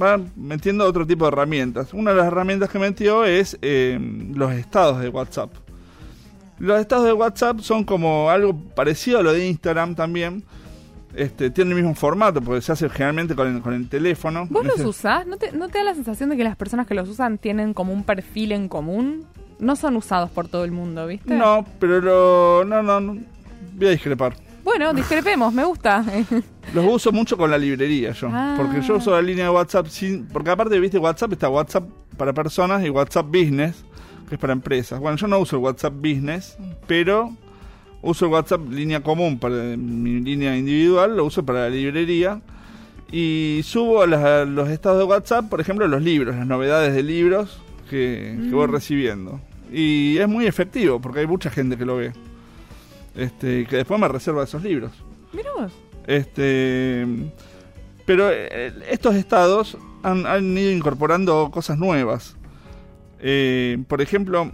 va 0.01 0.19
metiendo 0.35 0.85
otro 0.85 1.05
tipo 1.05 1.25
de 1.25 1.29
herramientas. 1.29 1.93
Una 1.93 2.11
de 2.11 2.17
las 2.17 2.27
herramientas 2.27 2.69
que 2.69 2.79
metió 2.79 3.25
es 3.25 3.57
eh, 3.61 3.99
los 4.33 4.53
estados 4.53 4.99
de 5.01 5.09
WhatsApp. 5.09 5.51
Los 6.57 6.79
estados 6.79 7.05
de 7.05 7.13
WhatsApp 7.13 7.59
son 7.59 7.83
como 7.83 8.29
algo 8.29 8.57
parecido 8.57 9.19
a 9.19 9.23
lo 9.23 9.33
de 9.33 9.47
Instagram 9.47 9.93
también. 9.93 10.43
Este, 11.15 11.49
tiene 11.49 11.71
el 11.71 11.75
mismo 11.77 11.95
formato 11.95 12.41
porque 12.41 12.61
se 12.61 12.71
hace 12.71 12.89
generalmente 12.89 13.35
con 13.35 13.55
el, 13.55 13.61
con 13.61 13.73
el 13.73 13.87
teléfono. 13.87 14.47
¿Vos 14.49 14.65
los 14.65 14.75
Ese- 14.75 14.87
usás? 14.87 15.25
¿No 15.25 15.37
te, 15.37 15.51
¿No 15.53 15.69
te 15.69 15.77
da 15.77 15.85
la 15.85 15.95
sensación 15.95 16.29
de 16.29 16.37
que 16.37 16.43
las 16.43 16.55
personas 16.57 16.87
que 16.87 16.93
los 16.93 17.07
usan 17.07 17.37
tienen 17.37 17.73
como 17.73 17.93
un 17.93 18.03
perfil 18.03 18.51
en 18.51 18.67
común? 18.67 19.25
No 19.59 19.75
son 19.77 19.95
usados 19.95 20.29
por 20.29 20.49
todo 20.49 20.65
el 20.65 20.71
mundo, 20.71 21.07
¿viste? 21.07 21.33
No, 21.33 21.65
pero 21.79 22.01
lo, 22.01 22.65
no, 22.65 22.83
no, 22.83 22.99
no, 22.99 23.17
voy 23.77 23.87
a 23.87 23.91
discrepar. 23.91 24.35
Bueno, 24.65 24.93
discrepemos, 24.93 25.53
me 25.53 25.63
gusta. 25.63 26.03
Los 26.73 26.85
uso 26.85 27.11
mucho 27.11 27.37
con 27.37 27.51
la 27.51 27.57
librería 27.57 28.11
yo. 28.11 28.27
Ah. 28.31 28.55
Porque 28.57 28.81
yo 28.81 28.95
uso 28.97 29.11
la 29.11 29.21
línea 29.21 29.45
de 29.45 29.51
WhatsApp 29.51 29.85
sin. 29.87 30.25
Porque 30.25 30.49
aparte, 30.49 30.79
viste, 30.79 30.97
WhatsApp 30.97 31.31
está 31.33 31.47
WhatsApp 31.49 31.83
para 32.17 32.33
personas 32.33 32.83
y 32.83 32.89
WhatsApp 32.89 33.27
Business, 33.27 33.85
que 34.27 34.35
es 34.35 34.41
para 34.41 34.53
empresas. 34.53 34.99
Bueno, 34.99 35.17
yo 35.17 35.27
no 35.27 35.37
uso 35.39 35.55
el 35.57 35.61
WhatsApp 35.61 35.93
Business, 35.93 36.57
pero 36.87 37.31
uso 38.05 38.25
el 38.25 38.31
WhatsApp 38.31 38.61
línea 38.69 39.01
común 39.01 39.37
para 39.39 39.55
mi 39.77 40.19
línea 40.21 40.55
individual, 40.55 41.17
lo 41.17 41.25
uso 41.25 41.45
para 41.45 41.61
la 41.61 41.69
librería. 41.69 42.41
Y 43.11 43.61
subo 43.63 44.01
a 44.01 44.07
las- 44.07 44.23
a 44.23 44.45
los 44.45 44.69
estados 44.69 44.97
de 44.99 45.03
WhatsApp, 45.05 45.49
por 45.49 45.61
ejemplo, 45.61 45.87
los 45.87 46.01
libros, 46.01 46.35
las 46.35 46.47
novedades 46.47 46.93
de 46.93 47.03
libros 47.03 47.61
que, 47.89 48.37
que 48.41 48.49
voy 48.55 48.67
recibiendo. 48.67 49.39
Y 49.71 50.17
es 50.17 50.27
muy 50.27 50.45
efectivo 50.47 50.99
porque 50.99 51.19
hay 51.19 51.27
mucha 51.27 51.49
gente 51.49 51.77
que 51.77 51.85
lo 51.85 51.97
ve. 51.97 52.13
Este, 53.15 53.65
que 53.67 53.77
después 53.77 53.99
me 53.99 54.07
reserva 54.07 54.43
esos 54.43 54.63
libros. 54.63 54.91
Mira 55.33 55.49
vos. 55.55 55.71
Este, 56.07 57.05
pero 58.05 58.29
eh, 58.31 58.73
estos 58.89 59.15
estados 59.15 59.77
han, 60.03 60.25
han 60.25 60.57
ido 60.57 60.71
incorporando 60.71 61.49
cosas 61.51 61.77
nuevas. 61.77 62.35
Eh, 63.19 63.77
por 63.87 64.01
ejemplo, 64.01 64.51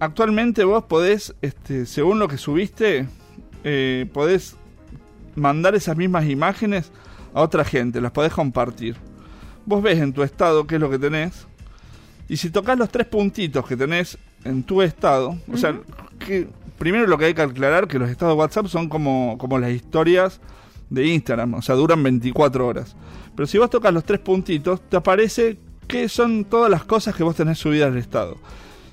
actualmente 0.00 0.64
vos 0.64 0.84
podés, 0.84 1.34
este, 1.42 1.86
según 1.86 2.18
lo 2.18 2.28
que 2.28 2.38
subiste, 2.38 3.06
eh, 3.64 4.06
podés 4.12 4.56
mandar 5.34 5.74
esas 5.74 5.96
mismas 5.96 6.26
imágenes 6.26 6.90
a 7.32 7.42
otra 7.42 7.64
gente, 7.64 8.00
las 8.00 8.12
podés 8.12 8.32
compartir. 8.32 8.96
Vos 9.66 9.82
ves 9.82 9.98
en 9.98 10.12
tu 10.12 10.22
estado 10.22 10.66
qué 10.66 10.76
es 10.76 10.80
lo 10.80 10.90
que 10.90 10.98
tenés. 10.98 11.46
Y 12.28 12.36
si 12.36 12.50
tocas 12.50 12.78
los 12.78 12.90
tres 12.90 13.06
puntitos 13.06 13.66
que 13.66 13.76
tenés 13.76 14.18
en 14.44 14.62
tu 14.62 14.82
estado, 14.82 15.36
o 15.52 15.56
sea, 15.56 15.78
que 16.18 16.48
primero 16.78 17.06
lo 17.06 17.18
que 17.18 17.26
hay 17.26 17.34
que 17.34 17.42
aclarar 17.42 17.88
que 17.88 17.98
los 17.98 18.10
estados 18.10 18.34
de 18.34 18.40
WhatsApp 18.40 18.66
son 18.66 18.88
como, 18.88 19.36
como 19.38 19.58
las 19.58 19.70
historias 19.70 20.40
de 20.90 21.06
Instagram, 21.06 21.54
o 21.54 21.62
sea, 21.62 21.74
duran 21.74 22.02
24 22.02 22.66
horas. 22.66 22.96
Pero 23.34 23.46
si 23.46 23.58
vos 23.58 23.70
tocas 23.70 23.92
los 23.92 24.04
tres 24.04 24.20
puntitos, 24.20 24.80
te 24.88 24.96
aparece 24.96 25.58
que 25.88 26.08
son 26.08 26.44
todas 26.44 26.70
las 26.70 26.84
cosas 26.84 27.14
que 27.14 27.22
vos 27.22 27.36
tenés 27.36 27.58
subidas 27.58 27.90
al 27.90 27.98
estado. 27.98 28.38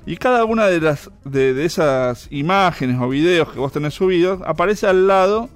Y 0.05 0.17
cada 0.17 0.45
una 0.45 0.67
de 0.67 0.81
las 0.81 1.11
de, 1.25 1.53
de 1.53 1.65
esas 1.65 2.27
imágenes 2.31 2.99
o 2.99 3.07
videos 3.07 3.51
que 3.51 3.59
vos 3.59 3.71
tenés 3.71 3.93
subidos 3.93 4.41
aparece 4.45 4.87
al 4.87 5.07
lado. 5.07 5.49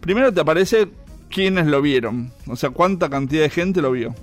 Primero 0.00 0.32
te 0.32 0.40
aparece 0.40 0.88
quiénes 1.28 1.66
lo 1.66 1.80
vieron, 1.80 2.32
o 2.46 2.56
sea, 2.56 2.70
cuánta 2.70 3.08
cantidad 3.08 3.42
de 3.42 3.50
gente 3.50 3.80
lo 3.80 3.92
vio. 3.92 4.14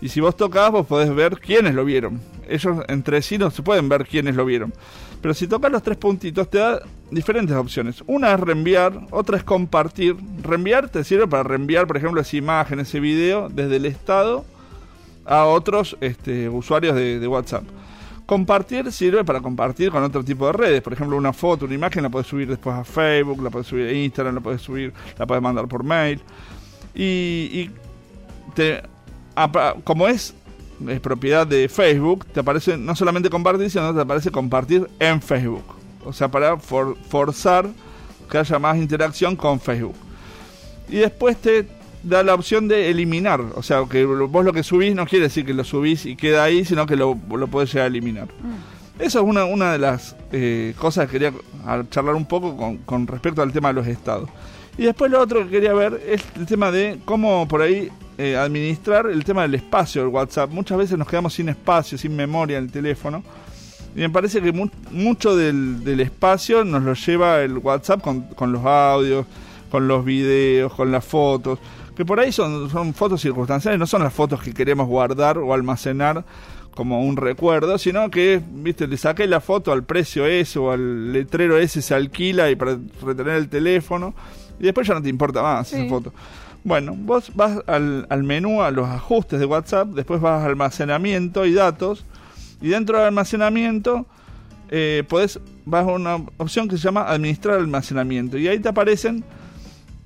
Y 0.00 0.08
si 0.08 0.20
vos 0.20 0.36
tocas, 0.36 0.70
vos 0.70 0.86
podés 0.86 1.14
ver 1.14 1.38
quiénes 1.38 1.74
lo 1.74 1.84
vieron. 1.84 2.20
Ellos 2.48 2.78
entre 2.88 3.20
sí 3.20 3.36
no 3.36 3.50
se 3.50 3.62
pueden 3.62 3.88
ver 3.88 4.06
quiénes 4.06 4.36
lo 4.36 4.44
vieron. 4.44 4.72
Pero 5.20 5.34
si 5.34 5.48
tocas 5.48 5.72
los 5.72 5.82
tres 5.82 5.96
puntitos, 5.96 6.48
te 6.48 6.58
da 6.58 6.80
diferentes 7.10 7.56
opciones. 7.56 8.04
Una 8.06 8.32
es 8.32 8.40
reenviar, 8.40 9.06
otra 9.10 9.36
es 9.36 9.42
compartir. 9.42 10.16
Reenviar 10.42 10.88
te 10.88 11.02
sirve 11.02 11.26
para 11.26 11.42
reenviar, 11.42 11.86
por 11.86 11.96
ejemplo, 11.96 12.20
esa 12.20 12.36
imagen, 12.36 12.78
ese 12.78 13.00
video, 13.00 13.48
desde 13.48 13.76
el 13.76 13.86
estado 13.86 14.44
a 15.26 15.44
otros 15.44 15.96
este, 16.00 16.48
usuarios 16.48 16.94
de, 16.94 17.18
de 17.18 17.26
WhatsApp. 17.26 17.64
Compartir 18.28 18.92
sirve 18.92 19.24
para 19.24 19.40
compartir 19.40 19.90
con 19.90 20.02
otro 20.04 20.22
tipo 20.22 20.46
de 20.48 20.52
redes. 20.52 20.82
Por 20.82 20.92
ejemplo, 20.92 21.16
una 21.16 21.32
foto, 21.32 21.64
una 21.64 21.72
imagen 21.74 22.02
la 22.02 22.10
puedes 22.10 22.26
subir 22.28 22.46
después 22.46 22.76
a 22.76 22.84
Facebook, 22.84 23.42
la 23.42 23.48
puedes 23.48 23.66
subir 23.66 23.88
a 23.88 23.92
Instagram, 23.92 24.34
la 24.34 24.40
puedes 24.42 24.60
subir, 24.60 24.92
la 25.16 25.26
puedes 25.26 25.42
mandar 25.42 25.66
por 25.66 25.82
mail. 25.82 26.20
Y, 26.94 27.70
te, 28.54 28.82
como 29.82 30.08
es, 30.08 30.34
propiedad 31.00 31.46
de 31.46 31.70
Facebook, 31.70 32.26
te 32.26 32.40
aparece 32.40 32.76
no 32.76 32.94
solamente 32.94 33.30
compartir, 33.30 33.70
sino 33.70 33.94
te 33.94 34.00
aparece 34.02 34.30
compartir 34.30 34.86
en 34.98 35.22
Facebook. 35.22 35.64
O 36.04 36.12
sea, 36.12 36.28
para 36.30 36.58
for- 36.58 36.98
forzar 37.08 37.66
que 38.30 38.36
haya 38.36 38.58
más 38.58 38.76
interacción 38.76 39.36
con 39.36 39.58
Facebook. 39.58 39.96
Y 40.86 40.96
después 40.96 41.38
te 41.38 41.66
da 42.02 42.22
la 42.22 42.34
opción 42.34 42.68
de 42.68 42.90
eliminar. 42.90 43.40
O 43.54 43.62
sea, 43.62 43.84
que 43.90 44.04
vos 44.04 44.44
lo 44.44 44.52
que 44.52 44.62
subís 44.62 44.94
no 44.94 45.06
quiere 45.06 45.24
decir 45.24 45.44
que 45.44 45.54
lo 45.54 45.64
subís 45.64 46.06
y 46.06 46.16
queda 46.16 46.44
ahí, 46.44 46.64
sino 46.64 46.86
que 46.86 46.96
lo, 46.96 47.18
lo 47.30 47.46
podés 47.48 47.72
llegar 47.72 47.84
a 47.84 47.88
eliminar. 47.88 48.28
Eso 48.98 49.20
es 49.20 49.24
una, 49.24 49.44
una 49.44 49.72
de 49.72 49.78
las 49.78 50.16
eh, 50.32 50.74
cosas 50.78 51.06
que 51.06 51.12
quería 51.18 51.32
charlar 51.90 52.14
un 52.14 52.26
poco 52.26 52.56
con, 52.56 52.78
con 52.78 53.06
respecto 53.06 53.42
al 53.42 53.52
tema 53.52 53.68
de 53.68 53.74
los 53.74 53.86
estados. 53.86 54.28
Y 54.76 54.82
después 54.82 55.10
lo 55.10 55.20
otro 55.20 55.44
que 55.44 55.50
quería 55.50 55.72
ver 55.72 56.00
es 56.08 56.22
el 56.36 56.46
tema 56.46 56.70
de 56.70 56.98
cómo 57.04 57.46
por 57.46 57.62
ahí 57.62 57.88
eh, 58.16 58.36
administrar 58.36 59.06
el 59.06 59.24
tema 59.24 59.42
del 59.42 59.54
espacio 59.56 60.02
del 60.02 60.10
WhatsApp. 60.10 60.50
Muchas 60.50 60.78
veces 60.78 60.98
nos 60.98 61.06
quedamos 61.08 61.34
sin 61.34 61.48
espacio, 61.48 61.96
sin 61.98 62.14
memoria 62.16 62.58
en 62.58 62.64
el 62.64 62.70
teléfono. 62.72 63.22
Y 63.96 64.00
me 64.00 64.10
parece 64.10 64.40
que 64.40 64.52
mu- 64.52 64.68
mucho 64.90 65.36
del, 65.36 65.82
del 65.82 66.00
espacio 66.00 66.64
nos 66.64 66.82
lo 66.82 66.94
lleva 66.94 67.40
el 67.42 67.58
WhatsApp 67.58 68.00
con, 68.00 68.22
con 68.22 68.52
los 68.52 68.64
audios, 68.64 69.26
con 69.70 69.88
los 69.88 70.04
videos, 70.04 70.72
con 70.74 70.92
las 70.92 71.04
fotos. 71.04 71.58
Que 71.98 72.04
por 72.04 72.20
ahí 72.20 72.30
son, 72.30 72.70
son 72.70 72.94
fotos 72.94 73.20
circunstanciales, 73.20 73.76
no 73.76 73.84
son 73.84 74.04
las 74.04 74.14
fotos 74.14 74.40
que 74.40 74.54
queremos 74.54 74.86
guardar 74.86 75.36
o 75.36 75.52
almacenar 75.52 76.24
como 76.70 77.02
un 77.02 77.16
recuerdo, 77.16 77.76
sino 77.76 78.08
que, 78.08 78.40
viste, 78.52 78.86
le 78.86 78.96
saqué 78.96 79.26
la 79.26 79.40
foto 79.40 79.72
al 79.72 79.82
precio 79.82 80.24
ese 80.24 80.60
o 80.60 80.70
al 80.70 81.12
letrero 81.12 81.58
ese, 81.58 81.82
se 81.82 81.96
alquila 81.96 82.52
y 82.52 82.54
para 82.54 82.78
retener 83.02 83.34
el 83.34 83.48
teléfono. 83.48 84.14
Y 84.60 84.62
después 84.62 84.86
ya 84.86 84.94
no 84.94 85.02
te 85.02 85.08
importa 85.08 85.42
más 85.42 85.66
Sí. 85.66 85.74
esa 85.74 85.88
foto. 85.88 86.12
Bueno, 86.62 86.94
vos 86.96 87.32
vas 87.34 87.64
al, 87.66 88.06
al 88.08 88.22
menú, 88.22 88.62
a 88.62 88.70
los 88.70 88.88
ajustes 88.88 89.40
de 89.40 89.46
WhatsApp, 89.46 89.88
después 89.88 90.20
vas 90.20 90.44
a 90.44 90.46
almacenamiento 90.46 91.46
y 91.46 91.52
datos, 91.52 92.04
y 92.60 92.68
dentro 92.68 92.98
del 92.98 93.06
almacenamiento 93.08 94.06
eh, 94.70 95.02
podés, 95.08 95.40
vas 95.64 95.84
a 95.84 95.90
una 95.90 96.16
opción 96.36 96.68
que 96.68 96.76
se 96.76 96.84
llama 96.84 97.10
administrar 97.10 97.58
almacenamiento, 97.58 98.38
y 98.38 98.46
ahí 98.46 98.60
te 98.60 98.68
aparecen 98.68 99.24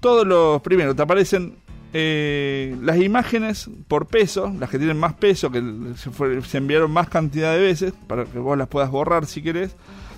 todos 0.00 0.26
los, 0.26 0.60
primero 0.62 0.96
te 0.96 1.02
aparecen 1.02 1.56
eh, 1.92 2.76
las 2.82 2.98
imágenes 2.98 3.70
por 3.88 4.06
peso, 4.06 4.52
las 4.58 4.70
que 4.70 4.78
tienen 4.78 4.98
más 4.98 5.14
peso, 5.14 5.50
que 5.50 5.62
se, 6.46 6.58
enviaron 6.58 6.90
más 6.90 7.08
cantidad 7.08 7.52
de 7.54 7.60
veces, 7.60 7.92
para 8.06 8.24
que 8.24 8.38
vos 8.38 8.56
las 8.56 8.68
puedas 8.68 8.90
borrar 8.90 9.26
si 9.26 9.42
querés, 9.42 9.76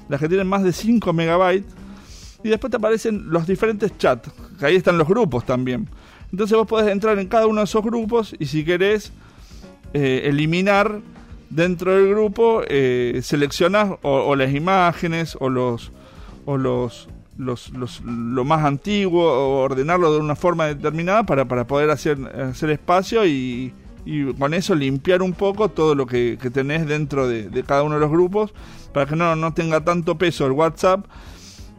las 0.08 0.20
que 0.20 0.28
tienen 0.28 0.46
más 0.46 0.62
de 0.62 0.72
5 0.72 1.12
megabytes, 1.12 1.72
y 2.42 2.48
después 2.48 2.70
te 2.70 2.76
aparecen 2.76 3.30
los 3.30 3.46
diferentes 3.46 3.96
chats, 3.98 4.30
que 4.58 4.66
ahí 4.66 4.76
están 4.76 4.98
los 4.98 5.08
grupos 5.08 5.44
también. 5.46 5.88
Entonces 6.30 6.56
vos 6.56 6.66
podés 6.66 6.90
entrar 6.92 7.18
en 7.18 7.28
cada 7.28 7.46
uno 7.46 7.60
de 7.60 7.64
esos 7.64 7.82
grupos 7.82 8.34
y 8.38 8.46
si 8.46 8.64
querés 8.64 9.12
eh, 9.92 10.22
eliminar 10.24 11.00
dentro 11.48 11.94
del 11.94 12.08
grupo, 12.08 12.62
eh, 12.66 13.20
seleccionás 13.22 13.92
o, 14.02 14.10
o 14.10 14.36
las 14.36 14.52
imágenes 14.52 15.36
o 15.40 15.48
los 15.48 15.92
o 16.44 16.56
los, 16.56 17.08
los, 17.38 17.70
los- 17.70 18.00
lo 18.02 18.44
más 18.44 18.64
antiguo 18.64 19.24
o 19.24 19.62
ordenarlo 19.64 20.12
de 20.12 20.18
una 20.20 20.36
forma 20.36 20.66
determinada 20.66 21.24
para, 21.24 21.44
para 21.46 21.66
poder 21.66 21.90
hacer, 21.90 22.18
hacer 22.50 22.70
espacio 22.70 23.26
y, 23.26 23.72
y 24.04 24.32
con 24.34 24.54
eso 24.54 24.74
limpiar 24.74 25.22
un 25.22 25.32
poco 25.32 25.68
todo 25.70 25.94
lo 25.94 26.06
que, 26.06 26.38
que 26.40 26.50
tenés 26.50 26.86
dentro 26.86 27.26
de, 27.26 27.48
de 27.48 27.62
cada 27.64 27.82
uno 27.82 27.94
de 27.96 28.00
los 28.00 28.10
grupos 28.10 28.52
para 28.92 29.06
que 29.06 29.16
no, 29.16 29.34
no 29.34 29.52
tenga 29.52 29.82
tanto 29.82 30.16
peso 30.16 30.46
el 30.46 30.52
WhatsApp 30.52 31.06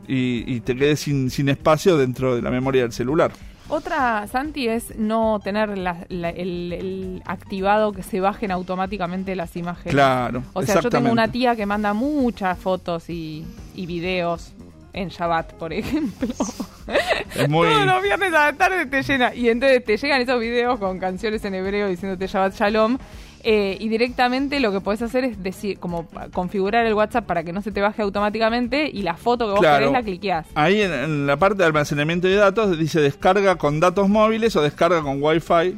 y, 0.08 0.44
y 0.54 0.60
te 0.62 0.76
quedes 0.76 1.00
sin, 1.00 1.30
sin 1.30 1.50
espacio 1.50 1.98
dentro 1.98 2.36
de 2.36 2.42
la 2.42 2.52
memoria 2.52 2.84
del 2.84 2.92
celular. 2.92 3.32
Otra, 3.68 4.28
Santi, 4.28 4.68
es 4.68 4.96
no 5.00 5.40
tener 5.44 5.76
la- 5.78 6.06
la- 6.10 6.30
el, 6.30 6.72
el 6.72 7.24
activado 7.26 7.94
que 7.94 8.04
se 8.04 8.20
bajen 8.20 8.52
automáticamente 8.52 9.36
las 9.36 9.56
imágenes. 9.56 9.92
Claro, 9.92 10.44
O 10.54 10.62
sea, 10.62 10.82
yo 10.82 10.90
tengo 10.92 11.12
una 11.12 11.32
tía 11.32 11.56
que 11.56 11.66
manda 11.66 11.94
muchas 11.94 12.60
fotos 12.60 13.10
y, 13.10 13.44
y 13.74 13.88
videos 13.88 14.54
en 14.96 15.10
Shabbat, 15.10 15.54
por 15.54 15.74
ejemplo. 15.74 16.28
Es 17.36 17.50
muy... 17.50 17.68
Todos 17.68 17.86
los 17.88 18.02
viernes 18.04 18.30
a 18.34 18.52
la 18.52 18.54
tarde 18.54 18.86
te 18.86 19.02
llena. 19.02 19.34
Y 19.34 19.50
entonces 19.50 19.84
te 19.84 19.98
llegan 19.98 20.22
esos 20.22 20.40
videos 20.40 20.80
con 20.80 21.00
canciones 21.00 21.44
en 21.44 21.56
hebreo 21.56 21.88
diciéndote 21.88 22.28
Shabbat 22.28 22.56
Shalom. 22.56 22.98
eh, 23.44 23.76
y 23.80 23.90
directamente 23.90 24.60
lo 24.60 24.72
que 24.72 24.82
podés 24.82 25.02
hacer 25.02 25.24
es 25.24 25.42
decir, 25.44 25.78
como 25.80 26.08
configurar 26.34 26.86
el 26.86 26.94
WhatsApp 26.94 27.26
para 27.26 27.44
que 27.44 27.54
no 27.54 27.62
se 27.64 27.72
te 27.72 27.82
baje 27.82 28.02
automáticamente 28.04 28.88
y 28.92 29.02
la 29.02 29.16
foto 29.18 29.46
que 29.46 29.52
vos 29.52 29.60
Claro. 29.62 29.78
querés 29.80 29.92
la 29.94 30.04
cliqueás. 30.04 30.48
Ahí 30.56 30.82
en, 30.82 30.92
en 30.94 31.28
la 31.28 31.38
parte 31.38 31.58
de 31.58 31.66
almacenamiento 31.66 32.28
de 32.28 32.36
datos 32.36 32.78
dice 32.78 33.00
descarga 33.02 33.56
con 33.56 33.80
datos 33.80 34.08
móviles 34.08 34.56
o 34.56 34.62
descarga 34.62 35.02
con 35.02 35.22
Wi-Fi 35.22 35.78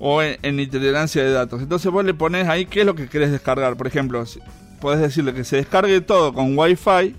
o 0.00 0.22
en, 0.22 0.38
en 0.42 0.60
intolerancia 0.60 1.22
de 1.24 1.32
datos. 1.32 1.60
Entonces 1.62 1.90
vos 1.90 2.04
le 2.04 2.14
pones 2.14 2.48
ahí 2.48 2.64
qué 2.66 2.80
es 2.80 2.86
lo 2.86 2.94
que 2.94 3.08
querés 3.08 3.32
descargar. 3.32 3.76
Por 3.76 3.86
ejemplo, 3.88 4.24
podés 4.80 5.00
decirle 5.00 5.34
que 5.34 5.42
se 5.44 5.56
descargue 5.56 6.00
todo 6.00 6.32
con 6.32 6.56
Wi-Fi, 6.56 7.14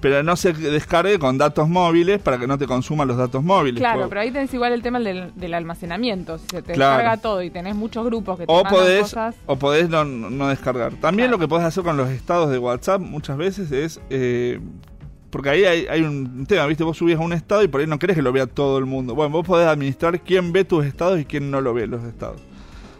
pero 0.00 0.22
no 0.22 0.36
se 0.36 0.52
descargue 0.52 1.18
con 1.18 1.38
datos 1.38 1.68
móviles 1.68 2.20
para 2.20 2.38
que 2.38 2.46
no 2.46 2.56
te 2.58 2.66
consuman 2.66 3.08
los 3.08 3.16
datos 3.16 3.42
móviles. 3.42 3.80
Claro, 3.80 4.08
pero 4.08 4.20
ahí 4.20 4.30
tenés 4.30 4.52
igual 4.54 4.72
el 4.72 4.82
tema 4.82 5.00
del, 5.00 5.32
del 5.34 5.54
almacenamiento. 5.54 6.38
Si 6.38 6.46
se 6.46 6.62
te 6.62 6.74
Claro. 6.74 6.96
descarga 6.98 7.20
todo 7.22 7.42
y 7.42 7.50
tenés 7.50 7.74
muchos 7.74 8.04
grupos 8.04 8.38
que 8.38 8.46
te 8.46 8.52
o 8.52 8.56
mandan 8.62 8.72
podés, 8.74 9.00
cosas. 9.02 9.34
o 9.46 9.56
podés 9.56 9.88
no, 9.88 10.04
no 10.04 10.48
descargar. 10.48 10.92
También 10.94 11.28
Claro. 11.28 11.38
lo 11.38 11.38
que 11.38 11.48
podés 11.48 11.66
hacer 11.66 11.82
con 11.84 11.96
los 11.96 12.08
estados 12.10 12.50
de 12.50 12.58
WhatsApp 12.58 13.00
muchas 13.00 13.36
veces 13.36 13.72
es... 13.72 14.00
eh, 14.10 14.60
porque 15.30 15.50
ahí 15.50 15.64
hay, 15.64 15.86
hay 15.88 16.00
un 16.00 16.46
tema, 16.46 16.64
¿viste? 16.66 16.84
Vos 16.84 16.96
subís 16.96 17.16
a 17.16 17.20
un 17.20 17.34
estado 17.34 17.62
y 17.62 17.68
por 17.68 17.82
ahí 17.82 17.86
no 17.86 17.98
querés 17.98 18.16
que 18.16 18.22
lo 18.22 18.32
vea 18.32 18.46
todo 18.46 18.78
el 18.78 18.86
mundo. 18.86 19.14
Bueno, 19.14 19.30
vos 19.30 19.46
podés 19.46 19.66
administrar 19.68 20.20
quién 20.20 20.52
ve 20.52 20.64
tus 20.64 20.86
estados 20.86 21.20
y 21.20 21.26
quién 21.26 21.50
no 21.50 21.60
lo 21.60 21.74
ve 21.74 21.86
los 21.86 22.02
estados. 22.04 22.40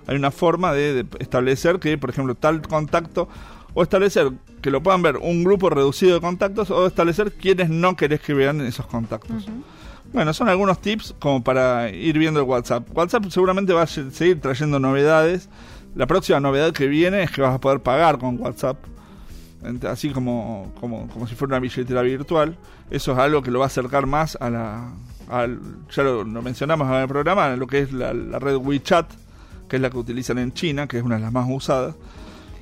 Hay 0.07 0.14
una 0.17 0.31
forma 0.31 0.73
de, 0.75 0.93
de 1.05 1.07
establecer 1.21 1.78
que, 1.78 1.97
por 1.97 2.11
ejemplo, 2.11 2.35
tal 2.35 2.61
contacto, 2.61 3.28
o 3.75 3.83
establecer 3.83 4.31
que 4.63 4.71
lo 4.71 4.83
puedan 4.83 5.03
ver 5.03 5.17
un 5.19 5.45
grupo 5.45 5.71
reducido 5.71 6.15
de 6.15 6.21
contactos, 6.21 6.71
o 6.71 6.87
establecer 6.87 7.33
quiénes 7.33 7.71
no 7.71 7.97
querés 7.97 8.21
que 8.21 8.35
vean 8.35 8.61
esos 8.63 8.87
contactos. 8.87 9.45
Ujú. 9.45 9.63
Bueno, 10.13 10.33
son 10.33 10.49
algunos 10.49 10.81
tips 10.81 11.15
como 11.19 11.45
para 11.45 11.91
ir 11.91 12.19
viendo 12.19 12.41
el 12.41 12.47
WhatsApp. 12.47 12.89
WhatsApp 12.97 13.27
seguramente 13.29 13.73
va 13.75 13.83
a 13.83 13.87
se- 13.87 14.11
seguir 14.11 14.41
trayendo 14.41 14.79
novedades. 14.81 15.49
La 15.95 16.07
próxima 16.07 16.41
novedad 16.41 16.73
que 16.73 16.87
viene 16.87 17.23
es 17.23 17.31
que 17.31 17.43
vas 17.43 17.55
a 17.55 17.61
poder 17.61 17.81
pagar 17.81 18.19
con 18.19 18.41
WhatsApp. 18.41 18.79
Así 19.89 20.11
como, 20.11 20.73
como, 20.81 21.09
como 21.09 21.27
si 21.27 21.35
fuera 21.35 21.55
una 21.57 21.61
billetera 21.61 22.01
virtual. 22.03 22.57
Eso 22.91 23.13
es 23.13 23.19
algo 23.19 23.43
que 23.43 23.51
lo 23.51 23.59
va 23.59 23.67
a 23.67 23.69
acercar 23.69 24.07
más 24.07 24.37
a 24.41 24.49
la... 24.51 24.93
al- 25.29 25.59
ya 25.95 26.03
lo, 26.05 26.25
lo 26.25 26.43
mencionamos 26.43 26.89
en 26.89 26.95
el 26.95 27.09
programa, 27.09 27.55
lo 27.57 27.67
que 27.67 27.81
es 27.81 27.93
la, 27.93 28.15
la 28.15 28.39
red 28.39 28.57
WeChat, 28.57 29.11
que 29.69 29.77
es 29.77 29.83
la 29.83 29.91
que 29.91 29.99
utilizan 29.99 30.39
en 30.39 30.53
China, 30.55 30.87
que 30.87 30.97
es 30.99 31.03
una 31.03 31.17
de 31.17 31.23
las 31.23 31.33
más 31.33 31.47
usadas. 31.51 31.95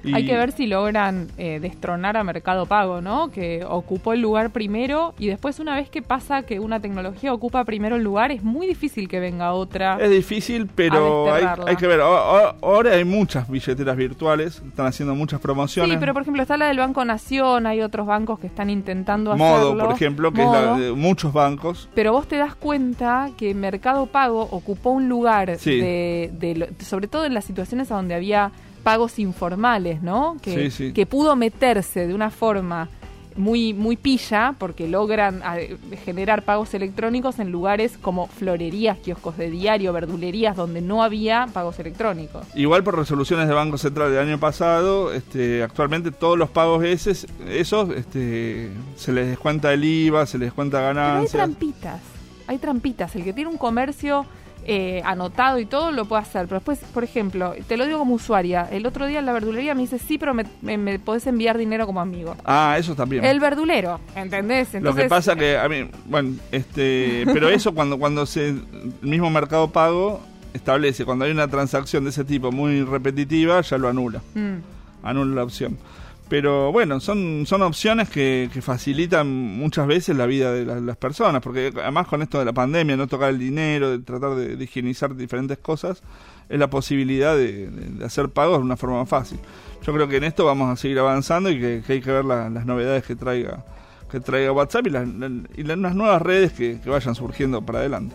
Y- 0.06 0.14
Hay 0.14 0.24
que 0.26 0.36
ver 0.36 0.52
si 0.52 0.66
logran 0.66 1.28
eh, 1.38 1.58
destronar 1.60 2.16
a 2.16 2.24
Mercado 2.24 2.66
Pago, 2.66 3.00
¿no? 3.00 3.30
Que 3.30 3.64
ocupó 3.68 4.12
el 4.12 4.20
lugar 4.20 4.50
primero 4.50 5.14
y 5.18 5.26
después 5.26 5.58
una 5.60 5.74
vez 5.74 5.90
que 5.90 6.02
pasa 6.02 6.42
que 6.42 6.60
una 6.60 6.80
tecnología 6.80 7.32
ocupa 7.32 7.64
primero 7.64 7.96
el 7.96 8.02
lugar, 8.02 8.30
es 8.32 8.42
muy 8.42 8.66
difícil 8.66 9.08
que 9.08 9.20
venga 9.20 9.52
otra. 9.52 9.98
Es 10.00 10.10
difícil, 10.10 10.68
pero 10.74 11.32
hay, 11.34 11.76
que 11.76 11.86
ver. 11.86 12.00
Ahora 12.00 12.92
hay 12.92 13.04
muchas 13.04 13.48
billeteras 13.48 13.96
virtuales, 13.96 14.62
están 14.66 14.86
haciendo 14.86 15.14
muchas 15.14 15.40
promociones. 15.40 15.92
Sí, 15.92 15.96
pero 15.98 16.12
por 16.12 16.22
ejemplo 16.22 16.42
está 16.42 16.56
la 16.56 16.66
del 16.68 16.78
Banco 16.78 17.04
Nación, 17.04 17.66
hay 17.66 17.80
otros 17.82 18.06
bancos 18.06 18.38
que 18.38 18.46
están 18.46 18.70
intentando 18.70 19.36
Modo, 19.36 19.56
hacerlo. 19.68 19.84
por 19.86 19.94
ejemplo, 19.94 20.32
que 20.32 20.42
es 20.42 20.50
la 20.50 20.60
Modo. 20.62 20.78
de 20.78 20.92
muchos 20.92 21.32
bancos. 21.32 21.88
Pero 21.94 22.12
vos 22.12 22.26
te 22.28 22.36
das 22.36 22.54
cuenta 22.54 23.30
que 23.36 23.54
Mercado 23.54 24.06
Pago 24.06 24.42
ocupó 24.50 24.90
un 24.90 25.08
lugar, 25.08 25.56
Sí. 25.58 25.78
de, 25.80 26.30
de 26.38 26.70
sobre 26.84 27.08
todo 27.08 27.24
en 27.24 27.34
las 27.34 27.44
situaciones 27.44 27.90
a 27.90 27.96
donde 27.96 28.14
había 28.14 28.52
pagos 28.86 29.18
informales, 29.18 30.00
¿no? 30.00 30.36
Que, 30.40 30.54
Sí, 30.54 30.70
sí. 30.70 30.92
que 30.92 31.06
pudo 31.06 31.34
meterse 31.34 32.06
de 32.06 32.14
una 32.14 32.30
forma 32.30 32.88
muy 33.34 33.74
muy 33.74 33.96
pilla 33.96 34.54
porque 34.58 34.86
logran 34.86 35.40
ah, 35.44 35.56
generar 36.04 36.42
pagos 36.42 36.72
electrónicos 36.72 37.40
en 37.40 37.50
lugares 37.50 37.98
como 38.00 38.28
florerías, 38.28 38.96
kioscos 38.98 39.36
de 39.38 39.50
diario, 39.50 39.92
verdulerías 39.92 40.54
donde 40.54 40.82
no 40.82 41.02
había 41.02 41.48
pagos 41.52 41.80
electrónicos. 41.80 42.46
Igual 42.54 42.84
por 42.84 42.96
resoluciones 42.96 43.48
del 43.48 43.56
Banco 43.56 43.76
Central 43.76 44.12
del 44.12 44.20
año 44.20 44.38
pasado, 44.38 45.12
este, 45.12 45.64
actualmente 45.64 46.12
todos 46.12 46.38
los 46.38 46.48
pagos 46.48 46.84
esos, 46.84 47.26
esos 47.48 47.90
este, 47.90 48.70
se 48.94 49.12
les 49.12 49.26
descuenta 49.30 49.72
el 49.72 49.82
IVA, 49.84 50.26
se 50.26 50.38
les 50.38 50.46
descuenta 50.46 50.78
Pero 50.78 50.88
hay 50.90 50.94
ganancias. 50.94 51.32
trampitas, 51.32 52.00
hay 52.46 52.58
trampitas. 52.58 53.16
El 53.16 53.24
que 53.24 53.32
tiene 53.32 53.50
un 53.50 53.58
comercio 53.58 54.24
eh, 54.68 55.00
anotado 55.04 55.60
y 55.60 55.66
todo 55.66 55.92
lo 55.92 56.06
puede 56.06 56.22
hacer. 56.22 56.46
Pero 56.46 56.56
después, 56.56 56.80
por 56.92 57.04
ejemplo, 57.04 57.54
te 57.68 57.76
lo 57.76 57.86
digo 57.86 57.98
como 58.00 58.14
usuaria, 58.14 58.68
el 58.70 58.84
otro 58.84 59.06
día 59.06 59.20
en 59.20 59.26
la 59.26 59.32
verdulería 59.32 59.74
me 59.74 59.82
dice, 59.82 59.98
sí, 59.98 60.18
pero 60.18 60.34
me, 60.34 60.44
me, 60.60 60.76
me 60.76 60.98
podés 60.98 61.26
enviar 61.26 61.56
dinero 61.56 61.86
como 61.86 62.00
amigo. 62.00 62.36
Ah, 62.44 62.76
eso 62.78 62.94
también. 62.96 63.24
El 63.24 63.38
verdulero, 63.38 64.00
¿entendés? 64.16 64.72
Lo 64.72 64.78
Entonces, 64.78 65.04
que 65.04 65.08
pasa 65.08 65.36
que, 65.36 65.56
a 65.56 65.68
mí, 65.68 65.88
bueno, 66.06 66.34
este, 66.50 67.24
pero 67.32 67.48
eso 67.48 67.74
cuando, 67.74 67.96
cuando 67.98 68.26
se, 68.26 68.48
el 68.48 68.62
mismo 69.02 69.30
Mercado 69.30 69.70
Pago 69.70 70.20
establece, 70.52 71.04
cuando 71.04 71.24
hay 71.26 71.30
una 71.30 71.48
transacción 71.48 72.04
de 72.04 72.10
ese 72.10 72.24
tipo 72.24 72.50
muy 72.50 72.82
repetitiva, 72.82 73.60
ya 73.60 73.78
lo 73.78 73.88
anula. 73.88 74.20
mm, 74.34 74.56
anula 75.04 75.34
la 75.36 75.44
opción. 75.44 75.78
Pero 76.28 76.72
bueno, 76.72 76.98
son, 76.98 77.44
son 77.46 77.62
opciones 77.62 78.08
que, 78.10 78.50
que 78.52 78.60
facilitan 78.60 79.28
muchas 79.28 79.86
veces 79.86 80.16
la 80.16 80.26
vida 80.26 80.52
de 80.52 80.64
la- 80.64 80.80
las 80.80 80.96
personas, 80.96 81.40
porque 81.40 81.72
además 81.80 82.08
con 82.08 82.20
esto 82.20 82.40
de 82.40 82.44
la 82.44 82.52
pandemia, 82.52 82.96
no 82.96 83.06
tocar 83.06 83.30
el 83.30 83.38
dinero, 83.38 83.90
de 83.92 84.00
tratar 84.00 84.34
de, 84.34 84.56
de 84.56 84.64
higienizar 84.64 85.14
diferentes 85.14 85.58
cosas, 85.58 86.02
es 86.48 86.58
la 86.58 86.68
posibilidad 86.68 87.36
de, 87.36 87.70
hacer 88.04 88.28
pagos 88.30 88.58
de 88.58 88.64
una 88.64 88.76
forma 88.76 89.06
fácil. 89.06 89.38
Yo 89.86 89.92
creo 89.92 90.08
que 90.08 90.16
en 90.16 90.24
esto 90.24 90.44
vamos 90.44 90.68
a 90.68 90.74
seguir 90.76 90.98
avanzando 90.98 91.48
y 91.48 91.60
que, 91.60 91.82
hay 91.88 92.00
que 92.00 92.10
ver 92.10 92.24
la- 92.24 92.50
las 92.50 92.66
novedades 92.66 93.04
que 93.04 93.14
traiga 93.14 93.64
que 94.10 94.20
traiga 94.20 94.52
WhatsApp 94.52 94.86
y 94.86 94.90
las, 94.90 95.08
y 95.56 95.62
las 95.64 95.94
nuevas 95.94 96.22
redes 96.22 96.52
que 96.52 96.78
vayan 96.86 97.16
surgiendo 97.16 97.62
para 97.66 97.80
adelante. 97.80 98.14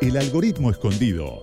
El 0.00 0.16
algoritmo 0.16 0.70
escondido. 0.70 1.42